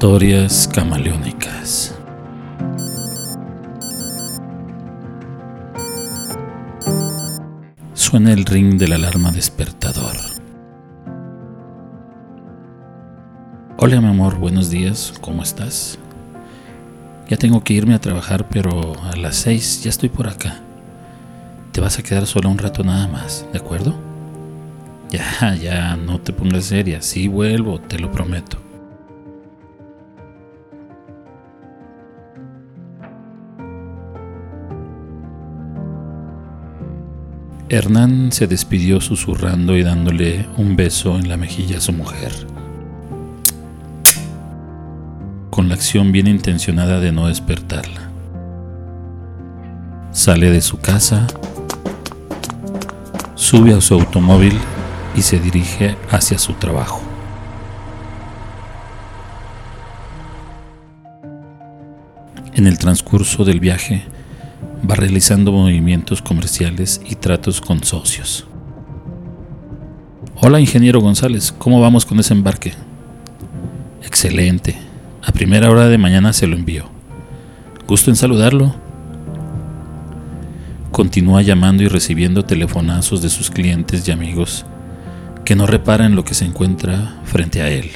Historias 0.00 0.70
camaleónicas. 0.72 1.92
Suena 7.94 8.32
el 8.32 8.44
ring 8.44 8.78
de 8.78 8.86
la 8.86 8.94
alarma 8.94 9.32
despertador. 9.32 10.14
Hola 13.78 14.00
mi 14.00 14.06
amor, 14.06 14.38
buenos 14.38 14.70
días, 14.70 15.14
¿cómo 15.20 15.42
estás? 15.42 15.98
Ya 17.28 17.36
tengo 17.36 17.64
que 17.64 17.74
irme 17.74 17.94
a 17.94 18.00
trabajar, 18.00 18.48
pero 18.48 18.92
a 19.02 19.16
las 19.16 19.34
seis 19.34 19.82
ya 19.82 19.90
estoy 19.90 20.10
por 20.10 20.28
acá. 20.28 20.60
Te 21.72 21.80
vas 21.80 21.98
a 21.98 22.04
quedar 22.04 22.24
sola 22.28 22.48
un 22.48 22.58
rato 22.58 22.84
nada 22.84 23.08
más, 23.08 23.44
¿de 23.52 23.58
acuerdo? 23.58 23.98
Ya, 25.10 25.56
ya, 25.56 25.96
no 25.96 26.20
te 26.20 26.32
pongas 26.32 26.66
seria, 26.66 27.02
sí 27.02 27.26
vuelvo, 27.26 27.80
te 27.80 27.98
lo 27.98 28.12
prometo. 28.12 28.67
Hernán 37.70 38.32
se 38.32 38.46
despidió 38.46 38.98
susurrando 38.98 39.76
y 39.76 39.82
dándole 39.82 40.48
un 40.56 40.74
beso 40.74 41.18
en 41.18 41.28
la 41.28 41.36
mejilla 41.36 41.76
a 41.76 41.80
su 41.82 41.92
mujer. 41.92 42.32
Con 45.50 45.68
la 45.68 45.74
acción 45.74 46.10
bien 46.10 46.28
intencionada 46.28 46.98
de 46.98 47.12
no 47.12 47.28
despertarla. 47.28 48.08
Sale 50.12 50.50
de 50.50 50.62
su 50.62 50.78
casa, 50.78 51.26
sube 53.34 53.74
a 53.74 53.82
su 53.82 53.92
automóvil 53.92 54.58
y 55.14 55.20
se 55.20 55.38
dirige 55.38 55.94
hacia 56.10 56.38
su 56.38 56.54
trabajo. 56.54 57.02
En 62.54 62.66
el 62.66 62.78
transcurso 62.78 63.44
del 63.44 63.60
viaje, 63.60 64.06
va 64.88 64.94
realizando 64.94 65.52
movimientos 65.52 66.22
comerciales 66.22 67.00
y 67.04 67.16
tratos 67.16 67.60
con 67.60 67.84
socios. 67.84 68.46
Hola, 70.36 70.60
ingeniero 70.60 71.00
González, 71.00 71.52
¿cómo 71.52 71.80
vamos 71.80 72.06
con 72.06 72.18
ese 72.20 72.32
embarque? 72.32 72.72
Excelente. 74.02 74.76
A 75.22 75.32
primera 75.32 75.70
hora 75.70 75.88
de 75.88 75.98
mañana 75.98 76.32
se 76.32 76.46
lo 76.46 76.56
envío. 76.56 76.88
Gusto 77.86 78.10
en 78.10 78.16
saludarlo. 78.16 78.74
Continúa 80.90 81.42
llamando 81.42 81.82
y 81.82 81.88
recibiendo 81.88 82.44
telefonazos 82.44 83.20
de 83.20 83.28
sus 83.28 83.50
clientes 83.50 84.08
y 84.08 84.10
amigos 84.10 84.64
que 85.44 85.54
no 85.54 85.66
reparan 85.66 86.14
lo 86.14 86.24
que 86.24 86.34
se 86.34 86.44
encuentra 86.44 87.20
frente 87.24 87.60
a 87.62 87.68
él. 87.68 87.90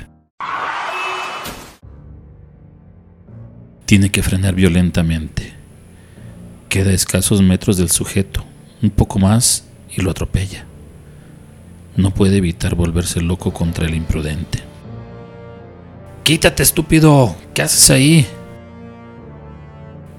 Tiene 3.86 4.10
que 4.10 4.22
frenar 4.22 4.54
violentamente 4.54 5.61
Queda 6.73 6.91
a 6.91 6.95
escasos 6.95 7.42
metros 7.42 7.77
del 7.77 7.91
sujeto, 7.91 8.47
un 8.83 8.89
poco 8.89 9.19
más 9.19 9.67
y 9.95 10.01
lo 10.01 10.11
atropella. 10.11 10.65
No 11.97 12.15
puede 12.15 12.39
evitar 12.39 12.77
volverse 12.77 13.20
loco 13.20 13.53
contra 13.53 13.84
el 13.84 13.95
imprudente. 13.95 14.61
Quítate, 16.23 16.62
estúpido. 16.62 17.37
¿Qué 17.53 17.61
haces 17.61 17.91
ahí? 17.91 18.27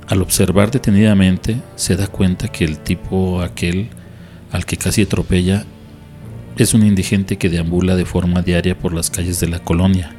Al 0.08 0.22
observar 0.22 0.70
detenidamente, 0.70 1.60
se 1.76 1.96
da 1.96 2.06
cuenta 2.06 2.50
que 2.50 2.66
el 2.66 2.78
tipo 2.78 3.42
aquel 3.42 3.90
al 4.52 4.68
que 4.68 4.78
casi 4.78 5.02
atropella 5.02 5.66
es 6.56 6.76
un 6.76 6.86
indigente 6.86 7.38
que 7.38 7.50
deambula 7.50 7.96
de 7.96 8.06
forma 8.06 8.44
diaria 8.44 8.78
por 8.78 8.94
las 8.94 9.10
calles 9.10 9.40
de 9.40 9.48
la 9.48 9.58
colonia, 9.58 10.12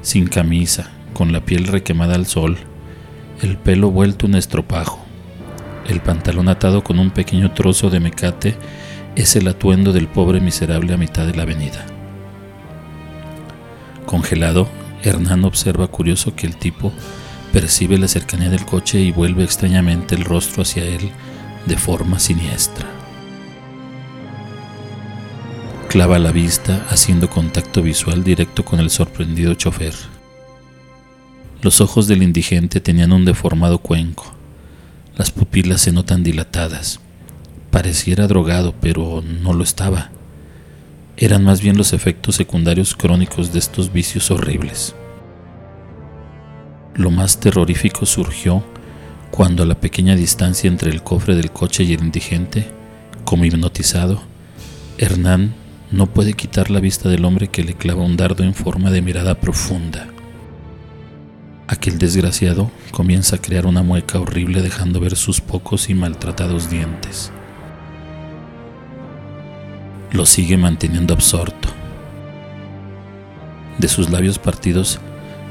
sin 0.00 0.26
camisa, 0.26 0.90
con 1.12 1.32
la 1.32 1.44
piel 1.44 1.66
requemada 1.66 2.14
al 2.14 2.24
sol, 2.24 2.56
el 3.42 3.58
pelo 3.58 3.90
vuelto 3.90 4.24
un 4.24 4.36
estropajo 4.36 4.99
el 5.90 6.00
pantalón 6.00 6.48
atado 6.48 6.84
con 6.84 6.98
un 6.98 7.10
pequeño 7.10 7.52
trozo 7.52 7.90
de 7.90 8.00
mecate 8.00 8.56
es 9.16 9.34
el 9.36 9.48
atuendo 9.48 9.92
del 9.92 10.06
pobre 10.06 10.40
miserable 10.40 10.94
a 10.94 10.96
mitad 10.96 11.26
de 11.26 11.34
la 11.34 11.42
avenida. 11.42 11.84
Congelado, 14.06 14.68
Hernán 15.02 15.44
observa 15.44 15.88
curioso 15.88 16.34
que 16.36 16.46
el 16.46 16.56
tipo 16.56 16.92
percibe 17.52 17.98
la 17.98 18.08
cercanía 18.08 18.50
del 18.50 18.64
coche 18.64 19.00
y 19.00 19.10
vuelve 19.10 19.42
extrañamente 19.42 20.14
el 20.14 20.24
rostro 20.24 20.62
hacia 20.62 20.84
él 20.84 21.10
de 21.66 21.76
forma 21.76 22.18
siniestra. 22.18 22.86
Clava 25.88 26.20
la 26.20 26.30
vista 26.30 26.86
haciendo 26.88 27.28
contacto 27.28 27.82
visual 27.82 28.22
directo 28.22 28.64
con 28.64 28.78
el 28.78 28.90
sorprendido 28.90 29.54
chofer. 29.54 29.94
Los 31.62 31.80
ojos 31.80 32.06
del 32.06 32.22
indigente 32.22 32.80
tenían 32.80 33.12
un 33.12 33.24
deformado 33.24 33.78
cuenco 33.78 34.39
las 35.16 35.30
pupilas 35.30 35.80
se 35.80 35.92
notan 35.92 36.22
dilatadas. 36.22 37.00
Pareciera 37.70 38.26
drogado, 38.26 38.74
pero 38.80 39.22
no 39.22 39.52
lo 39.52 39.62
estaba. 39.62 40.10
Eran 41.16 41.44
más 41.44 41.60
bien 41.60 41.76
los 41.76 41.92
efectos 41.92 42.36
secundarios 42.36 42.94
crónicos 42.94 43.52
de 43.52 43.58
estos 43.58 43.92
vicios 43.92 44.30
horribles. 44.30 44.94
Lo 46.94 47.10
más 47.10 47.40
terrorífico 47.40 48.06
surgió 48.06 48.64
cuando 49.30 49.62
a 49.62 49.66
la 49.66 49.78
pequeña 49.78 50.16
distancia 50.16 50.68
entre 50.68 50.90
el 50.90 51.02
cofre 51.02 51.36
del 51.36 51.52
coche 51.52 51.84
y 51.84 51.92
el 51.92 52.02
indigente, 52.02 52.68
como 53.24 53.44
hipnotizado, 53.44 54.22
Hernán 54.98 55.54
no 55.90 56.06
puede 56.06 56.34
quitar 56.34 56.70
la 56.70 56.80
vista 56.80 57.08
del 57.08 57.24
hombre 57.24 57.48
que 57.48 57.64
le 57.64 57.74
clava 57.74 58.02
un 58.02 58.16
dardo 58.16 58.42
en 58.42 58.54
forma 58.54 58.90
de 58.90 59.02
mirada 59.02 59.34
profunda. 59.34 60.08
Aquel 61.70 61.98
desgraciado 61.98 62.68
comienza 62.90 63.36
a 63.36 63.38
crear 63.38 63.64
una 63.64 63.84
mueca 63.84 64.18
horrible 64.18 64.60
dejando 64.60 64.98
ver 64.98 65.14
sus 65.14 65.40
pocos 65.40 65.88
y 65.88 65.94
maltratados 65.94 66.68
dientes. 66.68 67.30
Lo 70.10 70.26
sigue 70.26 70.56
manteniendo 70.56 71.14
absorto. 71.14 71.68
De 73.78 73.86
sus 73.86 74.10
labios 74.10 74.40
partidos 74.40 74.98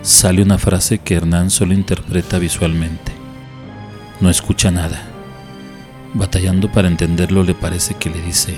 sale 0.02 0.41
una 0.41 0.57
frase 0.57 1.00
que 1.00 1.16
Hernán 1.16 1.50
solo 1.50 1.74
interpreta 1.74 2.38
visualmente. 2.38 3.13
No 4.19 4.30
escucha 4.30 4.72
nada. 4.72 5.01
Batallando 6.13 6.69
para 6.69 6.90
entenderlo 6.90 7.44
le 7.44 7.56
parece 7.56 7.94
que 7.94 8.09
le 8.09 8.22
dice, 8.22 8.57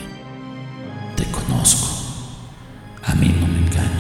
te 1.16 1.25
conozco, 1.25 1.88
a 3.03 3.13
mí 3.13 3.31
no 3.39 3.45
me 3.45 3.59
engañas. 3.59 3.91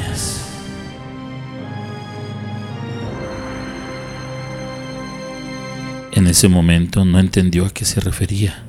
En 6.21 6.27
ese 6.27 6.49
momento 6.49 7.03
no 7.03 7.17
entendió 7.17 7.65
a 7.65 7.71
qué 7.71 7.83
se 7.83 7.99
refería. 7.99 8.61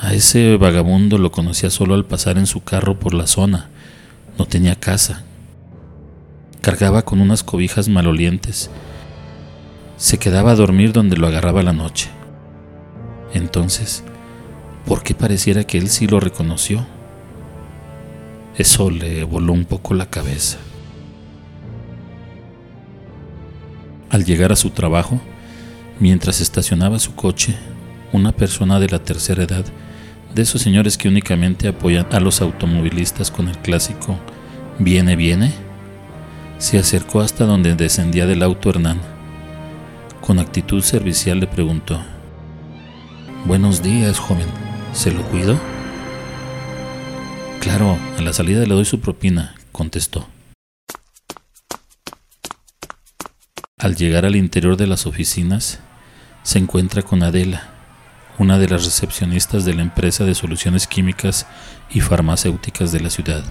A 0.00 0.14
ese 0.14 0.56
vagabundo 0.56 1.18
lo 1.18 1.32
conocía 1.32 1.70
solo 1.70 1.94
al 1.96 2.04
pasar 2.04 2.38
en 2.38 2.46
su 2.46 2.62
carro 2.62 3.00
por 3.00 3.14
la 3.14 3.26
zona. 3.26 3.68
No 4.38 4.46
tenía 4.46 4.76
casa. 4.76 5.24
Cargaba 6.60 7.04
con 7.04 7.20
unas 7.20 7.42
cobijas 7.42 7.88
malolientes. 7.88 8.70
Se 9.96 10.18
quedaba 10.18 10.52
a 10.52 10.54
dormir 10.54 10.92
donde 10.92 11.16
lo 11.16 11.26
agarraba 11.26 11.64
la 11.64 11.72
noche. 11.72 12.10
Entonces, 13.32 14.04
¿por 14.86 15.02
qué 15.02 15.16
pareciera 15.16 15.64
que 15.64 15.78
él 15.78 15.88
sí 15.88 16.06
lo 16.06 16.20
reconoció? 16.20 16.86
Eso 18.56 18.88
le 18.88 19.24
voló 19.24 19.52
un 19.52 19.64
poco 19.64 19.94
la 19.94 20.06
cabeza. 20.06 20.58
Al 24.10 24.24
llegar 24.24 24.52
a 24.52 24.56
su 24.56 24.70
trabajo, 24.70 25.20
Mientras 26.00 26.40
estacionaba 26.40 26.98
su 26.98 27.14
coche, 27.14 27.54
una 28.12 28.32
persona 28.32 28.80
de 28.80 28.88
la 28.88 28.98
tercera 28.98 29.44
edad, 29.44 29.64
de 30.34 30.42
esos 30.42 30.60
señores 30.60 30.98
que 30.98 31.08
únicamente 31.08 31.68
apoyan 31.68 32.06
a 32.12 32.20
los 32.20 32.40
automovilistas 32.40 33.30
con 33.30 33.48
el 33.48 33.56
clásico 33.58 34.18
Viene, 34.78 35.14
viene, 35.14 35.52
se 36.58 36.78
acercó 36.78 37.20
hasta 37.20 37.44
donde 37.44 37.76
descendía 37.76 38.26
del 38.26 38.42
auto 38.42 38.70
Hernán. 38.70 39.00
Con 40.20 40.40
actitud 40.40 40.82
servicial 40.82 41.38
le 41.38 41.46
preguntó, 41.46 42.02
Buenos 43.44 43.84
días, 43.84 44.18
joven, 44.18 44.48
¿se 44.92 45.12
lo 45.12 45.22
cuido? 45.22 45.60
Claro, 47.60 47.96
a 48.18 48.22
la 48.22 48.32
salida 48.32 48.62
le 48.62 48.74
doy 48.74 48.84
su 48.84 48.98
propina, 48.98 49.54
contestó. 49.70 50.26
Al 53.78 53.94
llegar 53.94 54.24
al 54.24 54.34
interior 54.34 54.76
de 54.76 54.88
las 54.88 55.06
oficinas, 55.06 55.78
se 56.44 56.58
encuentra 56.58 57.02
con 57.02 57.22
Adela, 57.22 57.70
una 58.38 58.58
de 58.58 58.68
las 58.68 58.84
recepcionistas 58.84 59.64
de 59.64 59.72
la 59.72 59.82
empresa 59.82 60.24
de 60.24 60.34
soluciones 60.34 60.86
químicas 60.86 61.46
y 61.90 62.00
farmacéuticas 62.00 62.92
de 62.92 63.00
la 63.00 63.08
ciudad, 63.08 63.42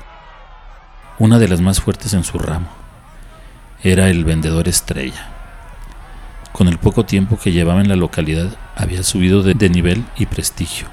una 1.17 1.39
de 1.39 1.47
las 1.47 1.59
más 1.59 1.81
fuertes 1.81 2.13
en 2.13 2.23
su 2.23 2.37
ramo. 2.37 2.67
Era 3.81 4.09
el 4.09 4.23
vendedor 4.23 4.67
estrella. 4.67 5.27
Con 6.51 6.67
el 6.67 6.77
poco 6.77 7.03
tiempo 7.03 7.39
que 7.39 7.51
llevaba 7.51 7.81
en 7.81 7.89
la 7.89 7.95
localidad, 7.95 8.55
había 8.75 9.01
subido 9.01 9.41
de, 9.41 9.69
nivel 9.69 10.05
y 10.15 10.27
prestigio. 10.27 10.87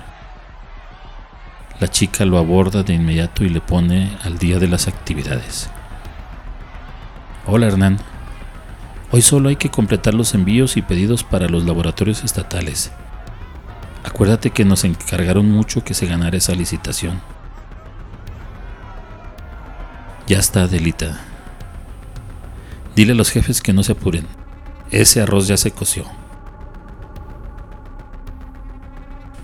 La 1.80 1.88
chica 1.88 2.24
lo 2.24 2.38
aborda 2.38 2.82
de 2.82 2.94
inmediato 2.94 3.44
y 3.44 3.50
le 3.50 3.60
pone 3.60 4.16
al 4.24 4.38
día 4.38 4.58
de 4.58 4.68
las 4.68 4.88
actividades. 4.88 5.68
Hola 7.46 7.66
Hernán, 7.66 7.98
Hoy 9.12 9.22
solo 9.22 9.48
hay 9.48 9.56
que 9.56 9.70
completar 9.70 10.14
los 10.14 10.34
envíos 10.34 10.76
y 10.76 10.82
pedidos 10.82 11.24
para 11.24 11.48
los 11.48 11.64
laboratorios 11.64 12.22
estatales. 12.22 12.92
Acuérdate 14.04 14.50
que 14.50 14.64
nos 14.64 14.84
encargaron 14.84 15.50
mucho 15.50 15.82
que 15.82 15.94
se 15.94 16.06
ganara 16.06 16.36
esa 16.36 16.54
licitación. 16.54 17.20
Ya 20.28 20.38
está, 20.38 20.68
Delita. 20.68 21.20
Dile 22.94 23.12
a 23.12 23.16
los 23.16 23.30
jefes 23.30 23.60
que 23.60 23.72
no 23.72 23.82
se 23.82 23.92
apuren. 23.92 24.26
Ese 24.92 25.20
arroz 25.20 25.48
ya 25.48 25.56
se 25.56 25.72
coció. 25.72 26.04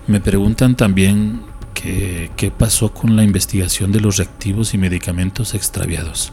Me 0.07 0.21
preguntan 0.21 0.75
también 0.75 1.41
que, 1.73 2.31
qué 2.37 2.51
pasó 2.51 2.93
con 2.93 3.17
la 3.17 3.23
investigación 3.23 3.91
de 3.91 3.99
los 3.99 4.15
reactivos 4.15 4.73
y 4.73 4.77
medicamentos 4.77 5.53
extraviados. 5.53 6.31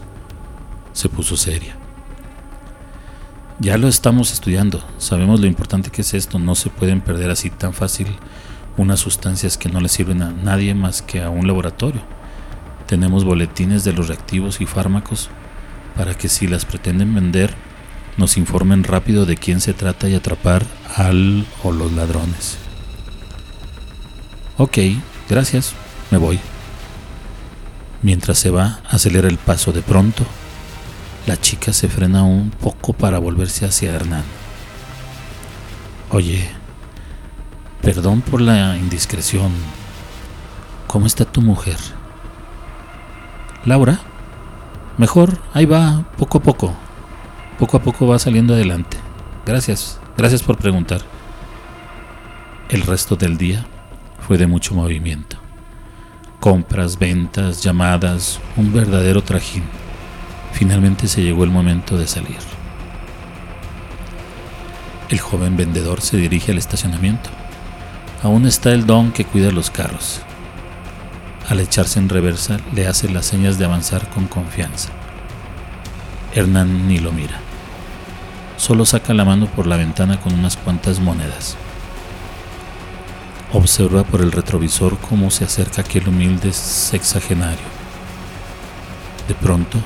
Se 0.93 1.09
puso 1.09 1.35
seria. 1.35 1.75
Ya 3.59 3.77
lo 3.77 3.87
estamos 3.87 4.33
estudiando, 4.33 4.83
sabemos 4.97 5.39
lo 5.39 5.47
importante 5.47 5.89
que 5.89 6.01
es 6.01 6.13
esto, 6.13 6.39
no 6.39 6.55
se 6.55 6.69
pueden 6.69 6.99
perder 6.99 7.31
así 7.31 7.49
tan 7.49 7.73
fácil 7.73 8.07
unas 8.75 8.99
sustancias 8.99 9.57
que 9.57 9.69
no 9.69 9.79
le 9.79 9.87
sirven 9.87 10.21
a 10.23 10.31
nadie 10.31 10.75
más 10.75 11.01
que 11.01 11.21
a 11.21 11.29
un 11.29 11.47
laboratorio. 11.47 12.01
Tenemos 12.85 13.23
boletines 13.23 13.85
de 13.85 13.93
los 13.93 14.09
reactivos 14.09 14.59
y 14.59 14.65
fármacos 14.65 15.29
para 15.95 16.17
que 16.17 16.27
si 16.27 16.47
las 16.47 16.65
pretenden 16.65 17.15
vender 17.15 17.55
nos 18.17 18.35
informen 18.35 18.83
rápido 18.83 19.25
de 19.25 19.37
quién 19.37 19.61
se 19.61 19.73
trata 19.73 20.09
y 20.09 20.15
atrapar 20.15 20.65
al 20.93 21.45
o 21.63 21.71
los 21.71 21.93
ladrones. 21.93 22.57
Ok, 24.57 24.79
gracias, 25.29 25.73
me 26.11 26.17
voy. 26.17 26.41
Mientras 28.01 28.37
se 28.37 28.49
va, 28.49 28.81
acelera 28.89 29.29
el 29.29 29.37
paso 29.37 29.71
de 29.71 29.81
pronto 29.81 30.25
la 31.25 31.37
chica 31.37 31.73
se 31.73 31.89
frena 31.89 32.23
un 32.23 32.51
poco 32.51 32.93
para 32.93 33.19
volverse 33.19 33.65
hacia 33.65 33.93
Hernán. 33.93 34.23
Oye, 36.11 36.47
perdón 37.81 38.21
por 38.21 38.41
la 38.41 38.77
indiscreción. 38.77 39.51
¿Cómo 40.87 41.07
está 41.07 41.25
tu 41.25 41.41
mujer? 41.41 41.77
Laura, 43.65 43.99
mejor, 44.97 45.39
ahí 45.53 45.65
va, 45.65 46.05
poco 46.17 46.37
a 46.37 46.41
poco. 46.41 46.73
Poco 47.57 47.77
a 47.77 47.81
poco 47.81 48.05
va 48.05 48.19
saliendo 48.19 48.53
adelante. 48.53 48.97
Gracias, 49.45 49.99
gracias 50.15 50.43
por 50.43 50.57
preguntar. 50.57 51.01
El 52.69 52.81
resto 52.81 53.15
del 53.15 53.37
día 53.37 53.65
fue 54.27 54.37
de 54.37 54.45
mucho 54.45 54.75
movimiento. 54.75 55.37
Compras, 56.39 56.99
ventas, 56.99 57.63
llamadas, 57.63 58.39
un 58.55 58.71
verdadero 58.71 59.23
trajín. 59.23 59.63
Finalmente 60.55 61.09
se 61.09 61.21
llegó 61.21 61.43
el 61.43 61.49
momento 61.49 61.97
de 61.97 62.07
salir. 62.07 62.37
El 65.09 65.19
joven 65.19 65.57
vendedor 65.57 65.99
se 65.99 66.15
dirige 66.15 66.53
al 66.53 66.57
estacionamiento. 66.57 67.29
Aún 68.23 68.47
está 68.47 68.71
el 68.71 68.85
don 68.85 69.11
que 69.11 69.25
cuida 69.25 69.51
los 69.51 69.69
carros. 69.69 70.21
Al 71.49 71.59
echarse 71.59 71.99
en 71.99 72.07
reversa, 72.07 72.61
le 72.73 72.87
hace 72.87 73.09
las 73.09 73.25
señas 73.25 73.57
de 73.59 73.65
avanzar 73.65 74.09
con 74.09 74.27
confianza. 74.27 74.91
Hernán 76.33 76.87
ni 76.87 76.99
lo 76.99 77.11
mira. 77.11 77.41
Solo 78.55 78.85
saca 78.85 79.13
la 79.13 79.25
mano 79.25 79.47
por 79.47 79.67
la 79.67 79.75
ventana 79.75 80.21
con 80.21 80.33
unas 80.33 80.55
cuantas 80.55 81.01
monedas. 81.01 81.57
Observa 83.51 84.05
por 84.05 84.21
el 84.21 84.31
retrovisor 84.31 84.97
cómo 84.99 85.31
se 85.31 85.43
acerca 85.43 85.81
aquel 85.81 86.07
humilde 86.07 86.53
sexagenario. 86.53 87.67
De 89.27 89.33
pronto, 89.35 89.79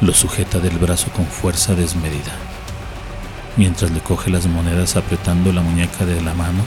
lo 0.00 0.14
sujeta 0.14 0.60
del 0.60 0.78
brazo 0.78 1.10
con 1.12 1.26
fuerza 1.26 1.74
desmedida. 1.74 2.32
Mientras 3.56 3.90
le 3.90 4.00
coge 4.00 4.30
las 4.30 4.46
monedas 4.46 4.96
apretando 4.96 5.52
la 5.52 5.60
muñeca 5.60 6.06
de 6.06 6.20
la 6.22 6.34
mano, 6.34 6.64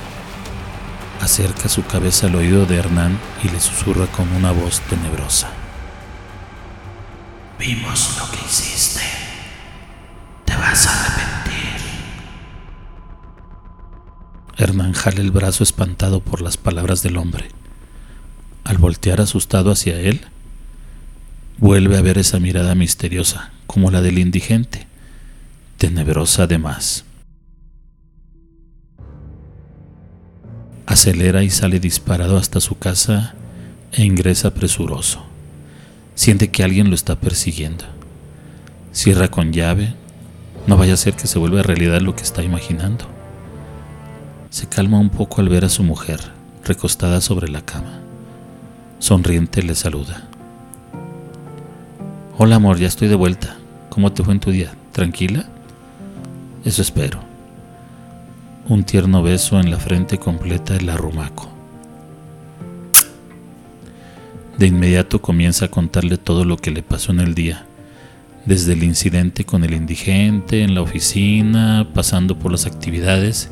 acerca 1.21 1.69
su 1.69 1.85
cabeza 1.85 2.27
al 2.27 2.35
oído 2.35 2.65
de 2.65 2.75
Hernán 2.75 3.17
y 3.43 3.49
le 3.49 3.59
susurra 3.59 4.07
con 4.07 4.31
una 4.33 4.51
voz 4.51 4.81
tenebrosa. 4.81 5.49
Vimos 7.57 8.17
lo 8.19 8.29
que 8.29 8.45
hiciste. 8.45 9.01
Te 10.45 10.55
vas 10.55 10.85
a 10.85 11.05
arrepentir. 11.05 11.81
Hernán 14.57 14.93
jala 14.93 15.21
el 15.21 15.31
brazo 15.31 15.63
espantado 15.63 16.19
por 16.19 16.41
las 16.41 16.57
palabras 16.57 17.01
del 17.01 17.17
hombre. 17.17 17.49
Al 18.65 18.77
voltear 18.77 19.21
asustado 19.21 19.71
hacia 19.71 19.97
él, 19.99 20.27
vuelve 21.63 21.97
a 21.97 22.01
ver 22.01 22.17
esa 22.17 22.41
mirada 22.41 22.75
misteriosa, 22.75 23.53
como 23.67 23.89
la 23.89 24.01
del 24.01 24.19
indigente, 24.19 24.85
tenebrosa 25.77 26.43
además. 26.43 27.05
Acelera 30.85 31.41
y 31.41 31.49
sale 31.49 31.79
disparado 31.79 32.35
hasta 32.35 32.59
su 32.59 32.77
casa 32.77 33.35
e 33.93 34.03
ingresa 34.03 34.53
presuroso. 34.53 35.23
Siente 36.15 36.51
que 36.51 36.65
alguien 36.65 36.89
lo 36.89 36.95
está 36.95 37.15
persiguiendo. 37.15 37.85
Cierra 38.91 39.29
con 39.29 39.53
llave, 39.53 39.93
no 40.67 40.75
vaya 40.75 40.95
a 40.95 40.97
ser 40.97 41.13
que 41.13 41.27
se 41.27 41.39
vuelva 41.39 41.63
realidad 41.63 42.01
lo 42.01 42.13
que 42.13 42.23
está 42.23 42.43
imaginando. 42.43 43.05
Se 44.49 44.67
calma 44.67 44.99
un 44.99 45.09
poco 45.09 45.39
al 45.39 45.47
ver 45.47 45.63
a 45.63 45.69
su 45.69 45.81
mujer 45.83 46.19
recostada 46.65 47.21
sobre 47.21 47.47
la 47.47 47.63
cama. 47.63 48.01
Sonriente 48.99 49.63
le 49.63 49.75
saluda. 49.75 50.27
Hola 52.35 52.55
amor, 52.55 52.79
ya 52.79 52.87
estoy 52.87 53.09
de 53.09 53.15
vuelta. 53.15 53.57
¿Cómo 53.89 54.11
te 54.11 54.23
fue 54.23 54.33
en 54.33 54.39
tu 54.39 54.49
día? 54.49 54.73
¿Tranquila? 54.91 55.45
Eso 56.65 56.81
espero. 56.81 57.19
Un 58.67 58.83
tierno 58.85 59.21
beso 59.21 59.59
en 59.59 59.69
la 59.69 59.77
frente 59.77 60.17
completa 60.17 60.75
el 60.75 60.89
arrumaco. 60.89 61.47
De 64.57 64.65
inmediato 64.65 65.21
comienza 65.21 65.65
a 65.65 65.67
contarle 65.67 66.17
todo 66.17 66.43
lo 66.43 66.57
que 66.57 66.71
le 66.71 66.81
pasó 66.81 67.11
en 67.11 67.19
el 67.19 67.35
día, 67.35 67.67
desde 68.45 68.73
el 68.73 68.83
incidente 68.83 69.45
con 69.45 69.63
el 69.63 69.75
indigente 69.75 70.63
en 70.63 70.73
la 70.73 70.81
oficina, 70.81 71.87
pasando 71.93 72.39
por 72.39 72.51
las 72.51 72.65
actividades 72.65 73.51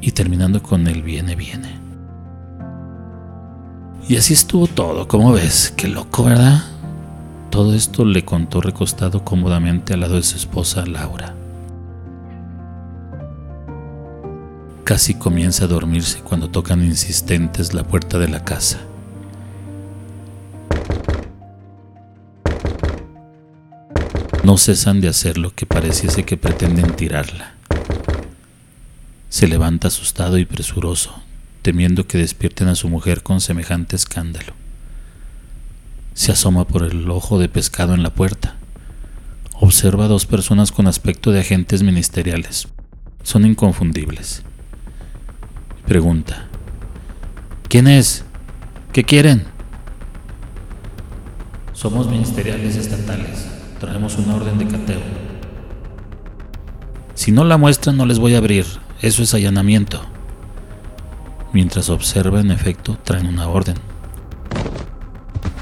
y 0.00 0.12
terminando 0.12 0.62
con 0.62 0.86
el 0.86 1.02
viene 1.02 1.34
viene. 1.34 1.80
Y 4.08 4.16
así 4.16 4.34
estuvo 4.34 4.68
todo, 4.68 5.08
como 5.08 5.32
ves, 5.32 5.74
qué 5.76 5.88
loco, 5.88 6.22
¿verdad? 6.22 6.62
Todo 7.50 7.74
esto 7.74 8.04
le 8.04 8.24
contó 8.24 8.60
recostado 8.60 9.24
cómodamente 9.24 9.92
al 9.94 10.00
lado 10.00 10.14
de 10.14 10.22
su 10.22 10.36
esposa 10.36 10.86
Laura. 10.86 11.34
Casi 14.84 15.14
comienza 15.14 15.64
a 15.64 15.68
dormirse 15.68 16.20
cuando 16.20 16.48
tocan 16.48 16.84
insistentes 16.84 17.74
la 17.74 17.82
puerta 17.82 18.18
de 18.20 18.28
la 18.28 18.44
casa. 18.44 18.80
No 24.44 24.56
cesan 24.56 25.00
de 25.00 25.08
hacer 25.08 25.36
lo 25.36 25.52
que 25.52 25.66
pareciese 25.66 26.24
que 26.24 26.36
pretenden 26.36 26.94
tirarla. 26.94 27.54
Se 29.28 29.48
levanta 29.48 29.88
asustado 29.88 30.38
y 30.38 30.44
presuroso, 30.44 31.20
temiendo 31.62 32.06
que 32.06 32.18
despierten 32.18 32.68
a 32.68 32.76
su 32.76 32.88
mujer 32.88 33.22
con 33.22 33.40
semejante 33.40 33.96
escándalo. 33.96 34.59
Se 36.14 36.32
asoma 36.32 36.66
por 36.66 36.82
el 36.82 37.10
ojo 37.10 37.38
de 37.38 37.48
pescado 37.48 37.94
en 37.94 38.02
la 38.02 38.10
puerta. 38.10 38.56
Observa 39.54 40.06
a 40.06 40.08
dos 40.08 40.26
personas 40.26 40.72
con 40.72 40.86
aspecto 40.86 41.30
de 41.30 41.40
agentes 41.40 41.82
ministeriales. 41.82 42.68
Son 43.22 43.44
inconfundibles. 43.44 44.42
Pregunta. 45.86 46.46
¿Quién 47.68 47.86
es? 47.86 48.24
¿Qué 48.92 49.04
quieren? 49.04 49.44
Somos 51.72 52.08
ministeriales 52.08 52.76
estatales. 52.76 53.46
Traemos 53.78 54.16
una 54.18 54.36
orden 54.36 54.58
de 54.58 54.66
cateo. 54.66 55.00
Si 57.14 57.32
no 57.32 57.44
la 57.44 57.56
muestran 57.56 57.96
no 57.96 58.06
les 58.06 58.18
voy 58.18 58.34
a 58.34 58.38
abrir. 58.38 58.66
Eso 59.02 59.22
es 59.22 59.34
allanamiento. 59.34 60.00
Mientras 61.52 61.90
observa, 61.90 62.40
en 62.40 62.50
efecto, 62.50 62.98
traen 63.02 63.26
una 63.26 63.48
orden. 63.48 63.76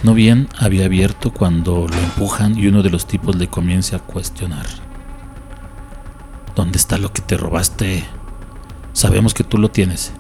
No 0.05 0.15
bien 0.15 0.49
había 0.57 0.85
abierto 0.85 1.33
cuando 1.33 1.89
lo 1.89 1.97
empujan 1.97 2.57
y 2.57 2.69
uno 2.69 2.83
de 2.83 2.91
los 2.91 3.07
tipos 3.07 3.35
le 3.35 3.49
comienza 3.49 3.97
a 3.97 4.01
cuestionar. 4.01 4.67
¿Dónde 6.55 6.79
está 6.79 6.99
lo 6.99 7.13
que 7.13 7.21
te 7.21 7.37
robaste? 7.37 8.05
Sabemos 8.93 9.35
que 9.35 9.43
tú 9.43 9.59
lo 9.59 9.71
tienes. 9.71 10.13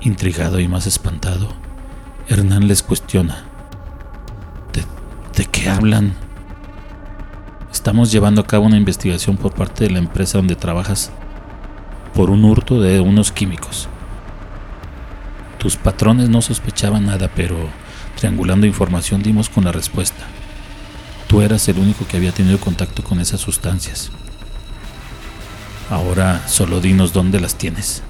Intrigado 0.00 0.58
y 0.58 0.66
más 0.66 0.86
espantado, 0.86 1.48
Hernán 2.28 2.66
les 2.66 2.82
cuestiona. 2.82 3.44
¿De, 4.72 4.84
¿De, 5.36 5.48
qué 5.48 5.68
hablan? 5.68 6.14
Estamos 7.72 8.10
llevando 8.10 8.40
a 8.40 8.46
cabo 8.46 8.66
una 8.66 8.76
investigación 8.76 9.36
por 9.36 9.54
parte 9.54 9.84
de 9.84 9.90
la 9.90 9.98
empresa 9.98 10.38
donde 10.38 10.56
trabajas 10.56 11.12
por 12.14 12.30
un 12.30 12.44
hurto 12.44 12.80
de 12.80 13.00
unos 13.00 13.30
químicos. 13.30 13.88
Tus 15.58 15.76
patrones 15.76 16.28
no 16.28 16.42
sospechaban 16.42 17.06
nada, 17.06 17.30
pero 17.34 17.56
Triangulando 18.16 18.66
información 18.66 19.22
dimos 19.22 19.48
con 19.48 19.64
la 19.64 19.72
respuesta. 19.72 20.24
Tú 21.26 21.40
eras 21.40 21.68
el 21.68 21.78
único 21.78 22.06
que 22.06 22.16
había 22.16 22.32
tenido 22.32 22.58
contacto 22.58 23.02
con 23.02 23.20
esas 23.20 23.40
sustancias. 23.40 24.10
Ahora 25.90 26.46
solo 26.48 26.80
dinos 26.80 27.12
dónde 27.12 27.40
las 27.40 27.56
tienes. 27.56 28.02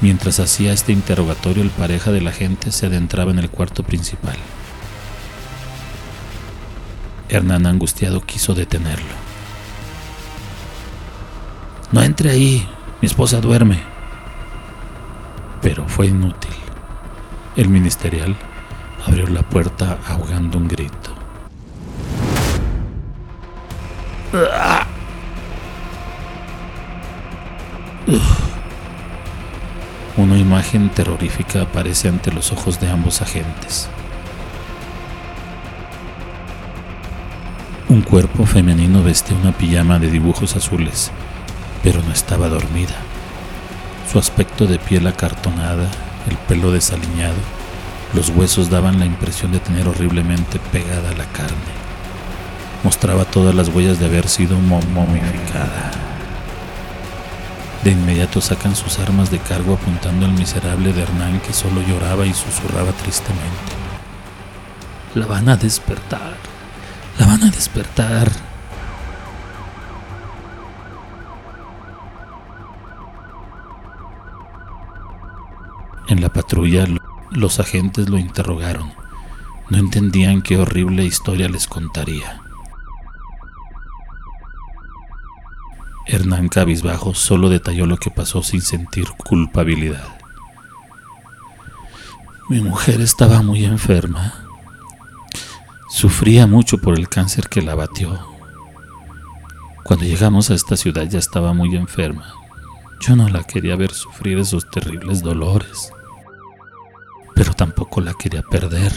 Mientras 0.00 0.38
hacía 0.38 0.72
este 0.72 0.92
interrogatorio, 0.92 1.62
el 1.62 1.70
pareja 1.70 2.12
de 2.12 2.20
la 2.20 2.30
gente 2.30 2.70
se 2.70 2.86
adentraba 2.86 3.32
en 3.32 3.40
el 3.40 3.50
cuarto 3.50 3.82
principal. 3.82 4.36
Hernán 7.28 7.66
angustiado 7.66 8.20
quiso 8.20 8.54
detenerlo. 8.54 9.28
No 11.90 12.02
entre 12.02 12.30
ahí, 12.30 12.68
mi 13.00 13.06
esposa 13.06 13.40
duerme. 13.40 13.80
Pero 15.62 15.88
fue 15.88 16.06
inútil. 16.06 16.52
El 17.56 17.68
ministerial 17.68 18.36
abrió 19.08 19.26
la 19.26 19.42
puerta 19.42 19.98
ahogando 20.06 20.58
un 20.58 20.68
grito. 20.68 21.14
Una 30.16 30.36
imagen 30.36 30.90
terrorífica 30.90 31.62
aparece 31.62 32.08
ante 32.08 32.30
los 32.32 32.52
ojos 32.52 32.80
de 32.80 32.90
ambos 32.90 33.22
agentes. 33.22 33.88
Un 37.88 38.02
cuerpo 38.02 38.44
femenino 38.44 39.02
vestía 39.02 39.36
una 39.38 39.52
pijama 39.52 39.98
de 39.98 40.10
dibujos 40.10 40.54
azules, 40.54 41.10
pero 41.82 42.02
no 42.02 42.12
estaba 42.12 42.48
dormida. 42.48 42.96
Su 44.12 44.18
aspecto 44.18 44.66
de 44.66 44.78
piel 44.78 45.06
acartonada, 45.06 45.88
el 46.28 46.36
pelo 46.48 46.72
desaliñado, 46.72 47.57
los 48.14 48.30
huesos 48.30 48.70
daban 48.70 48.98
la 48.98 49.06
impresión 49.06 49.52
de 49.52 49.60
tener 49.60 49.86
horriblemente 49.86 50.58
pegada 50.72 51.12
la 51.12 51.26
carne. 51.26 51.78
Mostraba 52.82 53.24
todas 53.24 53.54
las 53.54 53.68
huellas 53.68 53.98
de 53.98 54.06
haber 54.06 54.28
sido 54.28 54.56
momificada. 54.58 55.90
De 57.84 57.90
inmediato 57.90 58.40
sacan 58.40 58.74
sus 58.74 58.98
armas 58.98 59.30
de 59.30 59.38
cargo 59.38 59.74
apuntando 59.74 60.26
al 60.26 60.32
miserable 60.32 60.92
de 60.92 61.02
Hernán 61.02 61.40
que 61.40 61.52
solo 61.52 61.82
lloraba 61.82 62.26
y 62.26 62.34
susurraba 62.34 62.92
tristemente. 62.92 63.72
La 65.14 65.26
van 65.26 65.48
a 65.48 65.56
despertar, 65.56 66.36
la 67.18 67.26
van 67.26 67.44
a 67.44 67.50
despertar. 67.50 68.30
En 76.08 76.22
la 76.22 76.30
patrulla 76.30 76.86
los 77.30 77.60
agentes 77.60 78.08
lo 78.08 78.18
interrogaron. 78.18 78.92
No 79.70 79.78
entendían 79.78 80.42
qué 80.42 80.56
horrible 80.56 81.04
historia 81.04 81.48
les 81.48 81.66
contaría. 81.66 82.40
Hernán 86.06 86.48
Cabizbajo 86.48 87.14
solo 87.14 87.50
detalló 87.50 87.84
lo 87.84 87.98
que 87.98 88.10
pasó 88.10 88.42
sin 88.42 88.62
sentir 88.62 89.08
culpabilidad. 89.10 90.18
Mi 92.48 92.62
mujer 92.62 93.02
estaba 93.02 93.42
muy 93.42 93.66
enferma. 93.66 94.32
Sufría 95.90 96.46
mucho 96.46 96.78
por 96.78 96.98
el 96.98 97.10
cáncer 97.10 97.50
que 97.50 97.60
la 97.60 97.74
batió. 97.74 98.18
Cuando 99.84 100.06
llegamos 100.06 100.50
a 100.50 100.54
esta 100.54 100.76
ciudad 100.76 101.04
ya 101.04 101.18
estaba 101.18 101.52
muy 101.52 101.76
enferma. 101.76 102.32
Yo 103.00 103.14
no 103.14 103.28
la 103.28 103.44
quería 103.44 103.76
ver 103.76 103.92
sufrir 103.92 104.38
esos 104.38 104.70
terribles 104.70 105.22
dolores, 105.22 105.92
tampoco 107.58 108.00
la 108.00 108.14
quería 108.14 108.42
perder. 108.42 108.92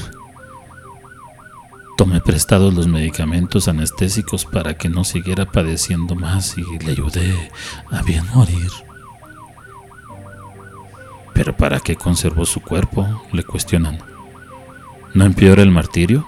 Tomé 1.97 2.21
prestados 2.21 2.73
los 2.75 2.87
medicamentos 2.87 3.67
anestésicos 3.67 4.45
para 4.45 4.77
que 4.77 4.87
no 4.87 5.03
siguiera 5.03 5.47
padeciendo 5.51 6.15
más 6.15 6.55
y 6.59 6.63
le 6.85 6.91
ayudé 6.91 7.51
a 7.89 8.03
bien 8.03 8.23
morir. 8.35 8.69
¿Pero 11.33 11.57
para 11.57 11.79
qué 11.79 11.95
conservó 11.95 12.45
su 12.45 12.61
cuerpo? 12.61 13.23
Le 13.31 13.43
cuestionan. 13.43 13.97
¿No 15.15 15.25
empeora 15.25 15.63
el 15.63 15.71
martirio? 15.71 16.27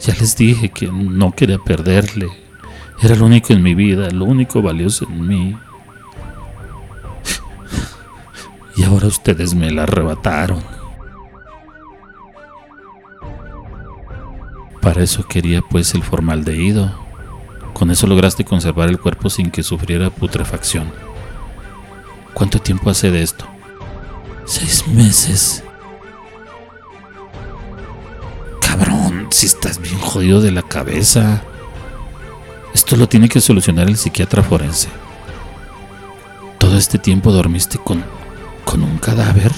Ya 0.00 0.14
les 0.14 0.36
dije 0.36 0.70
que 0.70 0.86
no 0.88 1.32
quería 1.32 1.58
perderle. 1.58 2.30
Era 3.02 3.14
lo 3.14 3.26
único 3.26 3.52
en 3.52 3.62
mi 3.62 3.74
vida, 3.74 4.10
lo 4.10 4.24
único 4.24 4.62
valioso 4.62 5.06
en 5.06 5.28
mí. 5.28 5.56
Ustedes 9.06 9.54
me 9.54 9.70
la 9.70 9.84
arrebataron. 9.84 10.62
Para 14.80 15.02
eso 15.02 15.26
quería 15.26 15.62
pues 15.62 15.94
el 15.94 16.02
formaldehído. 16.02 16.92
Con 17.72 17.90
eso 17.90 18.06
lograste 18.06 18.44
conservar 18.44 18.88
el 18.88 18.98
cuerpo 18.98 19.30
sin 19.30 19.50
que 19.50 19.62
sufriera 19.62 20.10
putrefacción. 20.10 20.92
¿Cuánto 22.34 22.58
tiempo 22.58 22.90
hace 22.90 23.10
de 23.10 23.22
esto? 23.22 23.46
Seis 24.44 24.86
meses. 24.88 25.62
Cabrón, 28.60 29.28
si 29.30 29.46
estás 29.46 29.80
bien 29.80 29.98
jodido 29.98 30.40
de 30.40 30.52
la 30.52 30.62
cabeza. 30.62 31.42
Esto 32.74 32.96
lo 32.96 33.08
tiene 33.08 33.28
que 33.28 33.40
solucionar 33.40 33.88
el 33.88 33.96
psiquiatra 33.96 34.42
forense. 34.42 34.88
¿Todo 36.58 36.76
este 36.76 36.98
tiempo 36.98 37.32
dormiste 37.32 37.78
con, 37.78 38.04
con 38.66 38.82
un 38.82 38.98
cadáver? 38.98 39.52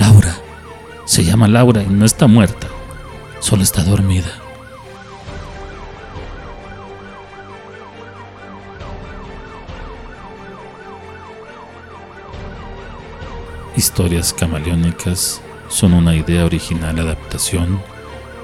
Laura, 0.00 0.34
se 1.04 1.24
llama 1.24 1.48
Laura 1.48 1.82
y 1.82 1.88
no 1.88 2.06
está 2.06 2.26
muerta, 2.26 2.68
solo 3.40 3.62
está 3.62 3.82
dormida. 3.84 4.32
Historias 13.76 14.32
camaleónicas 14.32 15.40
son 15.68 15.92
una 15.94 16.14
idea 16.14 16.44
original, 16.44 16.98
adaptación, 16.98 17.82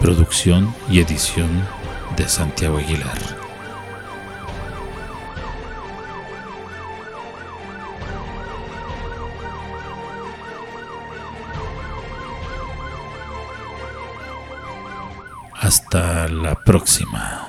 producción 0.00 0.74
y 0.90 1.00
edición 1.00 1.48
de 2.16 2.28
Santiago 2.28 2.78
Aguilar. 2.78 3.47
Hasta 15.68 16.28
la 16.28 16.54
próxima. 16.54 17.47